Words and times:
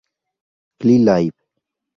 Glee 0.79 0.97
Live! 1.05 1.37